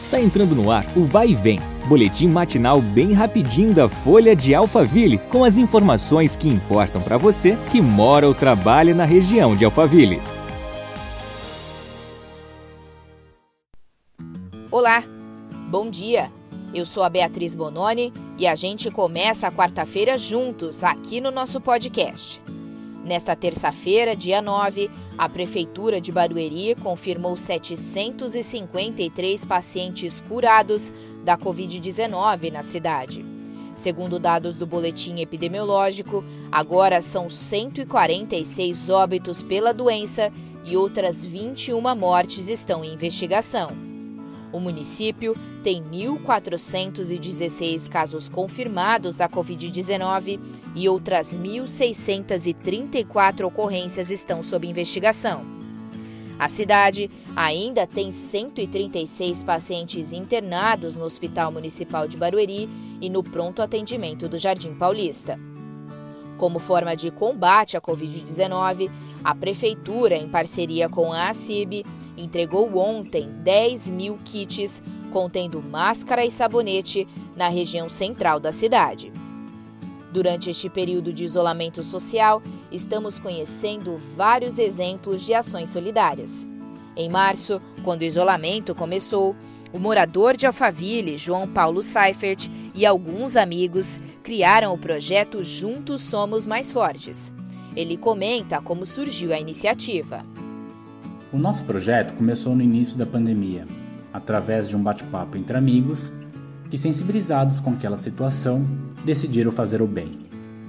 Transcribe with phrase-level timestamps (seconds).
[0.00, 4.54] Está entrando no ar o Vai e Vem, boletim matinal bem rapidinho da Folha de
[4.54, 9.64] Alphaville, com as informações que importam para você que mora ou trabalha na região de
[9.64, 10.22] Alphaville.
[14.70, 15.02] Olá,
[15.68, 16.30] bom dia.
[16.72, 21.60] Eu sou a Beatriz Bononi e a gente começa a quarta-feira juntos aqui no nosso
[21.60, 22.40] podcast.
[23.08, 30.92] Nesta terça-feira, dia 9, a Prefeitura de Barueri confirmou 753 pacientes curados
[31.24, 33.24] da Covid-19 na cidade.
[33.74, 40.30] Segundo dados do boletim epidemiológico, agora são 146 óbitos pela doença
[40.62, 43.87] e outras 21 mortes estão em investigação.
[44.52, 50.38] O município tem 1.416 casos confirmados da Covid-19
[50.74, 55.58] e outras 1.634 ocorrências estão sob investigação.
[56.38, 62.68] A cidade ainda tem 136 pacientes internados no Hospital Municipal de Barueri
[63.00, 65.38] e no pronto atendimento do Jardim Paulista.
[66.38, 68.88] Como forma de combate à Covid-19,
[69.24, 71.84] a Prefeitura, em parceria com a ACIB,
[72.18, 79.12] entregou ontem 10 mil kits contendo máscara e sabonete na região central da cidade.
[80.12, 86.46] Durante este período de isolamento social, estamos conhecendo vários exemplos de ações solidárias.
[86.96, 89.36] Em março, quando o isolamento começou,
[89.72, 96.46] o morador de Alphaville, João Paulo Seifert, e alguns amigos criaram o projeto Juntos Somos
[96.46, 97.32] Mais Fortes.
[97.76, 100.24] Ele comenta como surgiu a iniciativa.
[101.30, 103.66] O nosso projeto começou no início da pandemia,
[104.10, 106.10] através de um bate-papo entre amigos
[106.70, 108.64] que, sensibilizados com aquela situação,
[109.04, 110.20] decidiram fazer o bem,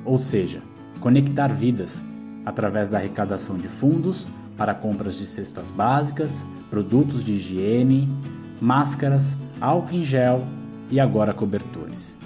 [0.04, 0.62] ou seja,
[1.00, 2.04] conectar vidas
[2.46, 8.10] através da arrecadação de fundos para compras de cestas básicas, produtos de higiene,
[8.60, 10.44] máscaras, álcool em gel
[10.92, 12.18] e agora cobertores.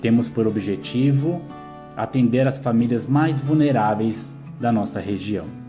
[0.00, 1.40] Temos por objetivo
[1.96, 5.65] atender as famílias mais vulneráveis da nossa região.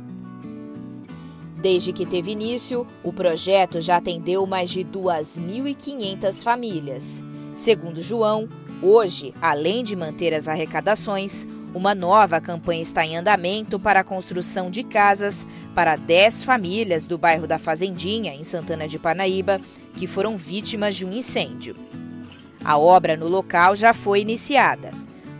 [1.57, 7.23] Desde que teve início, o projeto já atendeu mais de 2.500 famílias.
[7.55, 8.47] Segundo João,
[8.79, 14.69] hoje, além de manter as arrecadações, uma nova campanha está em andamento para a construção
[14.69, 19.59] de casas para 10 famílias do bairro da Fazendinha, em Santana de Parnaíba,
[19.95, 21.75] que foram vítimas de um incêndio.
[22.63, 24.91] A obra no local já foi iniciada.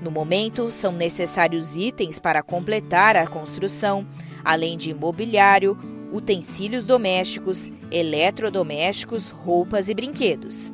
[0.02, 4.06] No momento, são necessários itens para completar a construção,
[4.44, 5.78] além de imobiliário,
[6.12, 10.74] utensílios domésticos, eletrodomésticos, roupas e brinquedos.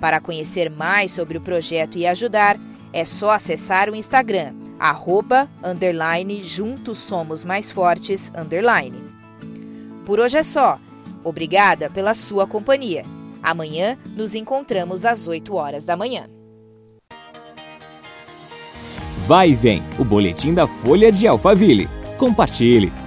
[0.00, 2.58] Para conhecer mais sobre o projeto e ajudar,
[2.92, 9.02] é só acessar o Instagram, arroba, underline, juntos somos mais fortes, underline.
[10.04, 10.78] Por hoje é só.
[11.22, 13.04] Obrigada pela sua companhia.
[13.42, 16.28] Amanhã nos encontramos às 8 horas da manhã.
[19.26, 21.88] Vai e vem, o boletim da Folha de Alphaville.
[22.18, 23.03] Compartilhe.